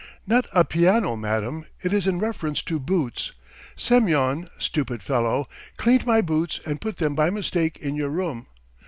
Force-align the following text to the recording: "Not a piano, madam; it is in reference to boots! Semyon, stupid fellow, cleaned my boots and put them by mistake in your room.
"Not 0.25 0.47
a 0.51 0.65
piano, 0.65 1.15
madam; 1.15 1.65
it 1.83 1.93
is 1.93 2.07
in 2.07 2.17
reference 2.17 2.63
to 2.63 2.79
boots! 2.79 3.33
Semyon, 3.75 4.47
stupid 4.57 5.03
fellow, 5.03 5.47
cleaned 5.77 6.07
my 6.07 6.21
boots 6.23 6.59
and 6.65 6.81
put 6.81 6.97
them 6.97 7.13
by 7.13 7.29
mistake 7.29 7.77
in 7.77 7.93
your 7.95 8.09
room. 8.09 8.47